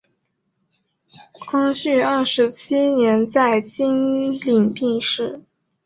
[1.47, 5.43] 光绪二十七年在经岭病逝。